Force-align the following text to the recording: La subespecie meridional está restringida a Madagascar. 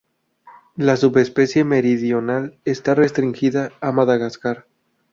La 0.77 0.97
subespecie 0.97 1.63
meridional 1.63 2.57
está 2.65 2.95
restringida 2.95 3.71
a 3.81 3.91
Madagascar. 3.91 4.65